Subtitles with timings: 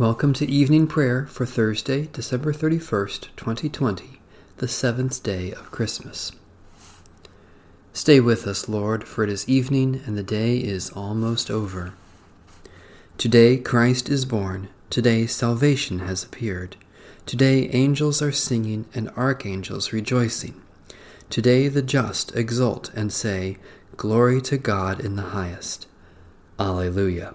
[0.00, 4.18] Welcome to evening prayer for Thursday, December 31st, 2020,
[4.56, 6.32] the seventh day of Christmas.
[7.92, 11.92] Stay with us, Lord, for it is evening and the day is almost over.
[13.18, 14.70] Today Christ is born.
[14.88, 16.76] Today salvation has appeared.
[17.26, 20.62] Today angels are singing and archangels rejoicing.
[21.28, 23.58] Today the just exult and say,
[23.98, 25.86] Glory to God in the highest.
[26.58, 27.34] Alleluia.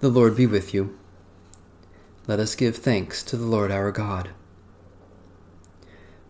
[0.00, 0.96] The Lord be with you.
[2.28, 4.30] Let us give thanks to the Lord our God.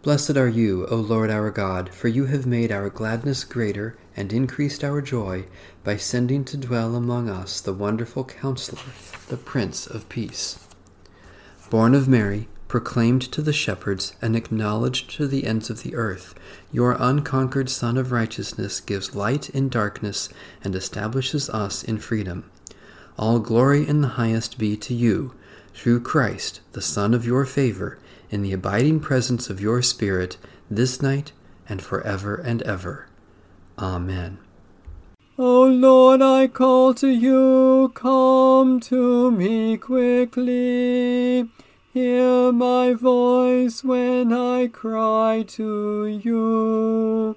[0.01, 4.33] Blessed are you, O Lord our God, for you have made our gladness greater and
[4.33, 5.45] increased our joy
[5.85, 8.81] by sending to dwell among us the wonderful Counselor,
[9.29, 10.67] the Prince of Peace.
[11.69, 16.35] Born of Mary, proclaimed to the shepherds, and acknowledged to the ends of the earth,
[16.73, 20.31] your unconquered Son of Righteousness gives light in darkness
[20.65, 22.51] and establishes us in freedom.
[23.19, 25.35] All glory in the highest be to you,
[25.75, 27.99] through Christ, the Son of your favor,
[28.31, 30.37] in the abiding presence of your Spirit,
[30.71, 31.33] this night
[31.69, 33.09] and forever and ever.
[33.77, 34.39] Amen.
[35.37, 41.49] O Lord, I call to you, come to me quickly.
[41.93, 47.37] Hear my voice when I cry to you.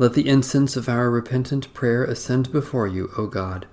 [0.00, 3.66] Let the incense of our repentant prayer ascend before you, O God,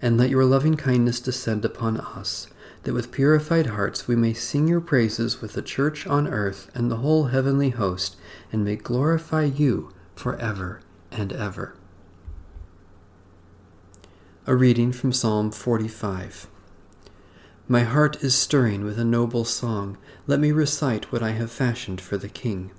[0.00, 2.46] and let your loving kindness descend upon us,
[2.84, 6.92] that with purified hearts we may sing your praises with the church on earth and
[6.92, 8.14] the whole heavenly host,
[8.52, 10.80] and may glorify you for ever
[11.10, 11.74] and ever.
[14.46, 16.46] A reading from Psalm 45.
[17.66, 19.98] My heart is stirring with a noble song.
[20.28, 22.70] Let me recite what I have fashioned for the King.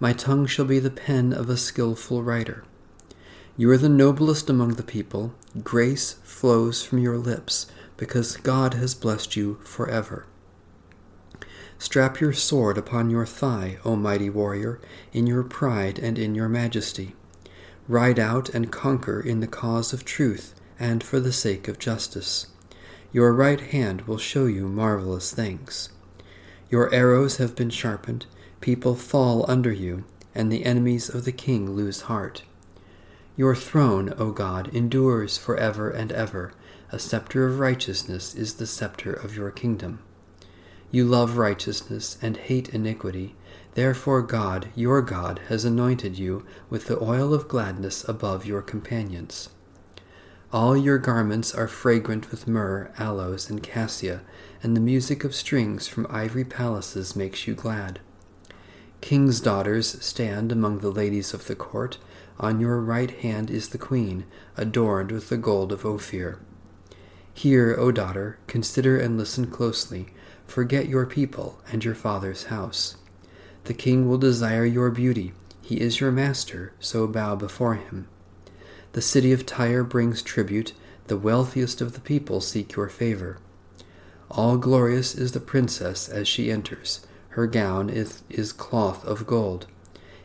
[0.00, 2.64] My tongue shall be the pen of a skilful writer.
[3.56, 5.34] You are the noblest among the people.
[5.64, 7.66] Grace flows from your lips,
[7.96, 10.26] because God has blessed you forever.
[11.78, 14.80] Strap your sword upon your thigh, O mighty warrior,
[15.12, 17.14] in your pride and in your majesty.
[17.88, 22.46] Ride out and conquer in the cause of truth and for the sake of justice.
[23.12, 25.88] Your right hand will show you marvelous things.
[26.70, 28.26] Your arrows have been sharpened,
[28.60, 32.42] people fall under you, and the enemies of the king lose heart.
[33.36, 36.52] Your throne, O God, endures for ever and ever.
[36.90, 40.00] a scepter of righteousness is the scepter of your kingdom.
[40.90, 43.36] You love righteousness and hate iniquity.
[43.74, 49.50] Therefore, God, your God, has anointed you with the oil of gladness above your companions.
[50.50, 54.22] All your garments are fragrant with myrrh, aloes, and cassia,
[54.62, 58.00] and the music of strings from ivory palaces makes you glad.
[59.00, 61.98] King's daughters stand among the ladies of the court.
[62.40, 64.24] On your right hand is the queen,
[64.56, 66.38] adorned with the gold of Ophir.
[67.32, 70.08] Hear, O daughter, consider and listen closely.
[70.46, 72.96] Forget your people and your father's house.
[73.64, 75.32] The king will desire your beauty.
[75.62, 78.08] He is your master, so bow before him.
[78.92, 80.72] The city of Tyre brings tribute.
[81.06, 83.38] The wealthiest of the people seek your favor.
[84.30, 87.06] All glorious is the princess as she enters.
[87.38, 89.68] Her gown is, is cloth of gold.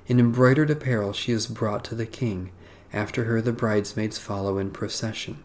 [0.07, 2.49] In embroidered apparel she is brought to the king.
[2.91, 5.43] After her the bridesmaids follow in procession.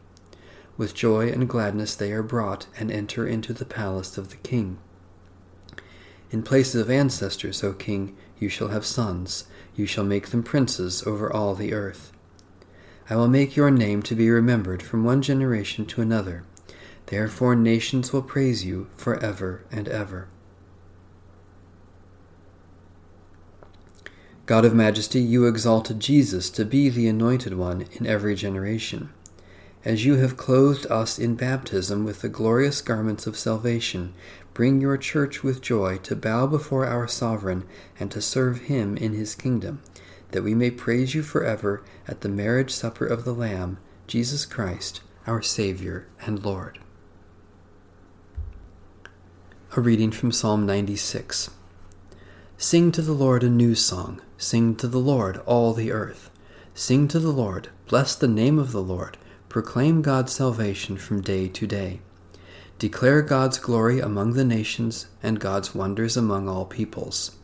[0.78, 4.78] With joy and gladness they are brought and enter into the palace of the king.
[6.30, 9.44] In place of ancestors, O king, you shall have sons.
[9.76, 12.12] You shall make them princes over all the earth.
[13.10, 16.44] I will make your name to be remembered from one generation to another.
[17.04, 20.28] Therefore nations will praise you for ever and ever.
[24.48, 29.10] God of majesty, you exalted Jesus to be the anointed one in every generation
[29.84, 34.12] as you have clothed us in baptism with the glorious garments of salvation,
[34.52, 37.64] bring your church with joy to bow before our sovereign
[37.98, 39.80] and to serve him in his kingdom,
[40.32, 45.00] that we may praise you forever at the marriage supper of the Lamb, Jesus Christ,
[45.26, 46.78] our Savior and Lord.
[49.76, 51.50] A reading from Psalm 96.
[52.56, 54.20] Sing to the Lord a new song.
[54.38, 56.30] Sing to the Lord, all the earth.
[56.72, 57.68] Sing to the Lord.
[57.88, 59.18] Bless the name of the Lord
[59.48, 62.00] Proclaim God's salvation from day to day.
[62.78, 67.34] Declare God's glory among the nations and God's wonders among all peoples.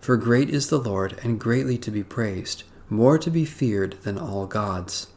[0.00, 4.18] For great is the Lord and greatly to be praised, more to be feared than
[4.18, 5.08] all gods.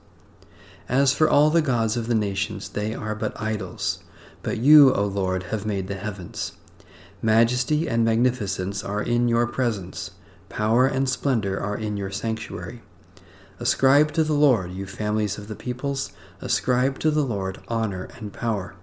[0.90, 4.04] As for all the gods of the nations, they are but idols.
[4.44, 6.52] But you, O Lord, have made the heavens.
[7.22, 10.12] Majesty and magnificence are in your presence,
[10.56, 12.82] power and splendor are in your sanctuary.
[13.60, 18.32] Ascribe to the Lord, you families of the peoples, ascribe to the Lord honor and
[18.32, 18.74] power.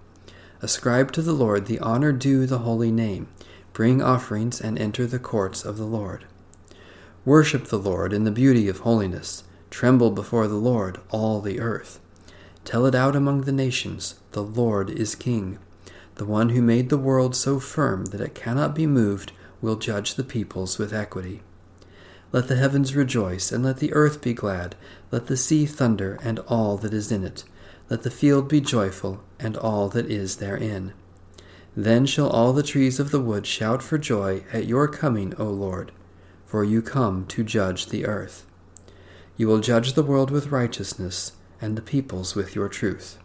[0.61, 3.27] Ascribe to the Lord the honor due the holy name.
[3.73, 6.25] Bring offerings and enter the courts of the Lord.
[7.25, 9.43] Worship the Lord in the beauty of holiness.
[9.71, 11.99] Tremble before the Lord, all the earth.
[12.65, 15.57] Tell it out among the nations the Lord is King.
[16.15, 20.13] The one who made the world so firm that it cannot be moved will judge
[20.13, 21.41] the peoples with equity.
[22.33, 24.75] Let the heavens rejoice, and let the earth be glad.
[25.11, 27.43] Let the sea thunder, and all that is in it.
[27.89, 30.93] Let the field be joyful, and all that is therein.
[31.77, 35.45] Then shall all the trees of the wood shout for joy at your coming, O
[35.45, 35.91] Lord,
[36.43, 38.47] for you come to judge the earth.
[39.37, 43.19] You will judge the world with righteousness, and the peoples with your truth.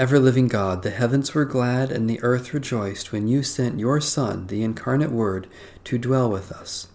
[0.00, 4.00] Ever living God, the heavens were glad and the earth rejoiced when you sent your
[4.00, 5.46] Son, the incarnate Word,
[5.84, 6.88] to dwell with us.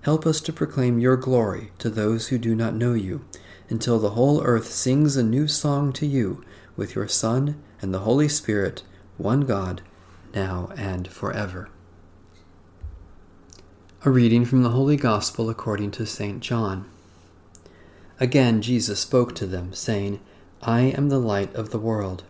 [0.00, 3.24] Help us to proclaim your glory to those who do not know you,
[3.68, 8.00] until the whole earth sings a new song to you, with your Son and the
[8.00, 8.82] Holy Spirit,
[9.18, 9.80] one God,
[10.34, 11.68] now and forever.
[14.04, 16.40] A reading from the Holy Gospel according to St.
[16.40, 16.90] John.
[18.18, 20.18] Again Jesus spoke to them, saying,
[20.60, 22.24] I am the light of the world.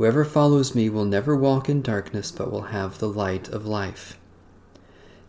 [0.00, 4.18] Whoever follows me will never walk in darkness, but will have the light of life.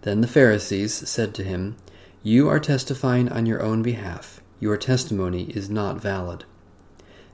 [0.04, 1.76] Then the Pharisees said to him,
[2.24, 4.40] You are testifying on your own behalf.
[4.62, 6.46] Your testimony is not valid.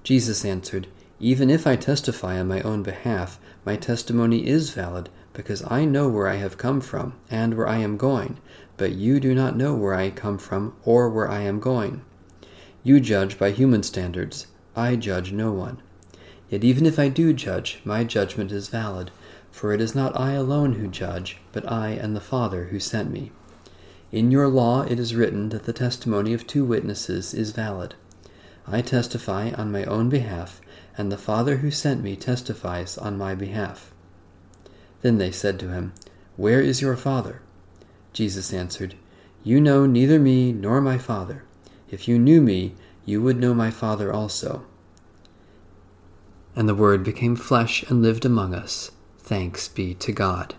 [0.02, 0.88] Jesus answered,
[1.20, 6.10] Even if I testify on my own behalf, my testimony is valid, because I know
[6.10, 8.40] where I have come from and where I am going,
[8.78, 12.02] but you do not know where I come from or where I am going.
[12.82, 14.48] You judge by human standards.
[14.76, 15.84] I judge no one.
[16.50, 19.12] Yet even if I do judge, my judgment is valid,
[19.52, 23.12] for it is not I alone who judge, but I and the Father who sent
[23.12, 23.32] me.
[24.12, 27.96] In your law it is written that the testimony of two witnesses is valid.
[28.66, 30.62] I testify on my own behalf,
[30.98, 33.94] and the Father who sent me testifies on my behalf.
[35.02, 35.94] Then they said to him,
[36.38, 37.42] Where is your Father?
[38.14, 38.96] Jesus answered,
[39.44, 41.44] You know neither me nor my Father.
[41.90, 42.76] If you knew me,
[43.06, 44.66] you would know my Father also.
[46.58, 48.90] And the Word became flesh and lived among us.
[49.20, 50.56] Thanks be to God.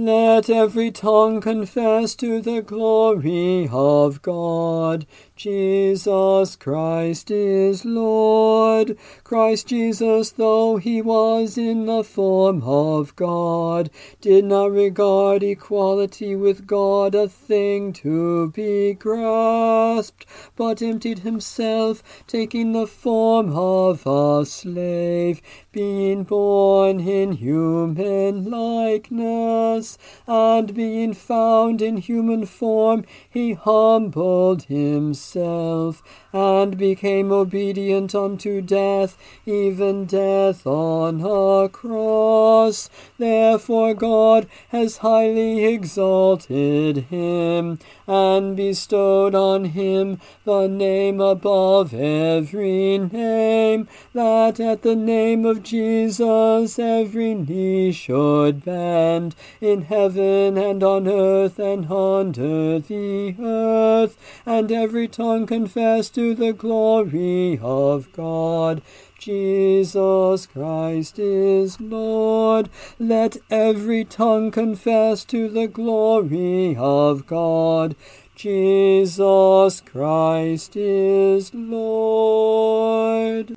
[0.00, 5.06] Let every tongue confess to the glory of God.
[5.34, 8.96] Jesus Christ is Lord.
[9.24, 13.90] Christ Jesus, though he was in the form of God,
[14.20, 22.72] did not regard equality with God a thing to be grasped, but emptied himself, taking
[22.72, 25.40] the form of a slave,
[25.72, 29.87] being born in human likeness,
[30.26, 36.02] and being found in human form, he humbled himself,
[36.32, 39.16] and became obedient unto death,
[39.46, 42.90] even death on a cross.
[43.16, 53.88] Therefore God has highly exalted him, and bestowed on him the name above every name,
[54.12, 61.58] that at the name of Jesus every knee should bend, in heaven and on earth
[61.58, 64.16] and under the earth,
[64.46, 68.82] and every tongue confess to the glory of God.
[69.18, 72.70] Jesus Christ is Lord.
[72.98, 77.96] Let every tongue confess to the glory of God.
[78.36, 83.56] Jesus Christ is Lord.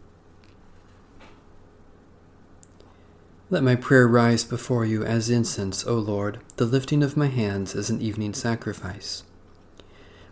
[3.51, 7.75] Let my prayer rise before you as incense, O Lord, the lifting of my hands
[7.75, 9.24] as an evening sacrifice.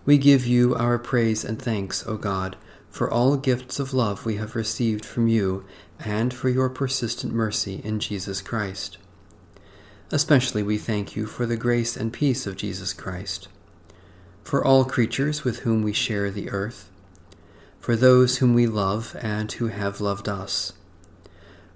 [0.05, 2.55] We give you our praise and thanks, O God,
[2.89, 5.65] for all gifts of love we have received from you
[5.99, 8.97] and for your persistent mercy in Jesus Christ.
[10.11, 13.49] Especially we thank you for the grace and peace of Jesus Christ,
[14.45, 16.89] for all creatures with whom we share the earth,
[17.81, 20.71] for those whom we love and who have loved us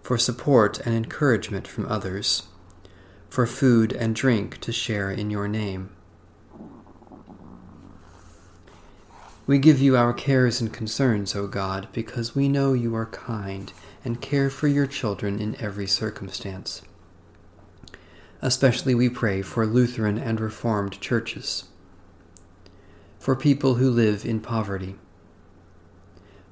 [0.04, 2.44] for support and encouragement from others,
[3.30, 5.90] for food and drink to share in your name.
[9.48, 13.72] We give you our cares and concerns, O God, because we know you are kind
[14.04, 16.82] and care for your children in every circumstance.
[18.42, 21.66] Especially we pray for Lutheran and Reformed churches,
[23.20, 24.96] for people who live in poverty,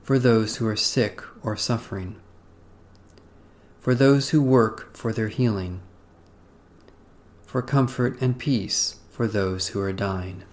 [0.02, 2.16] for those who are sick or suffering
[3.82, 5.82] for those who work for their healing,
[7.48, 10.44] for comfort and peace for those who are dying.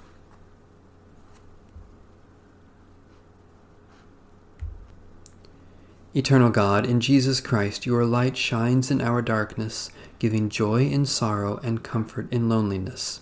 [6.15, 11.61] Eternal God, in Jesus Christ, your light shines in our darkness, giving joy in sorrow
[11.63, 13.21] and comfort in loneliness.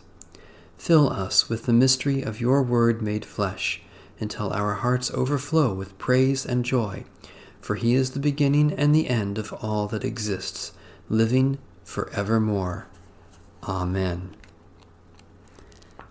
[0.78, 3.82] Fill us with the mystery of your word made flesh,
[4.20, 7.04] until our hearts overflow with praise and joy
[7.60, 10.72] for he is the beginning and the end of all that exists,
[11.08, 12.86] living for evermore.
[13.64, 14.34] Amen.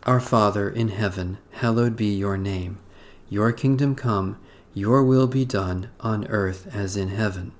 [0.03, 2.79] Our Father in heaven, hallowed be your name.
[3.29, 4.37] Your kingdom come,
[4.73, 7.53] your will be done, on earth as in heaven.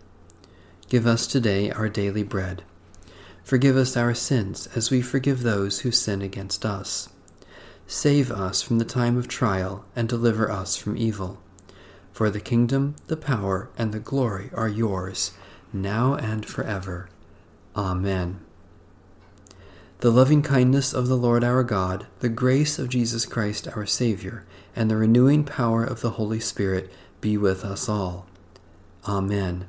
[0.88, 2.64] Give us today our daily bread.
[3.44, 7.10] Forgive us our sins as we forgive those who sin against us.
[7.88, 11.42] Save us from the time of trial and deliver us from evil.
[12.16, 15.34] For the kingdom, the power, and the glory are yours,
[15.74, 17.10] now and forever.
[17.76, 18.40] Amen.
[20.00, 24.46] The loving kindness of the Lord our God, the grace of Jesus Christ our Saviour,
[24.78, 28.28] and the renewing power of the Holy Spirit be with us all.
[29.06, 29.68] Amen.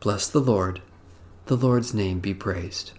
[0.00, 0.80] Bless the Lord.
[1.48, 2.92] The Lord's name be praised.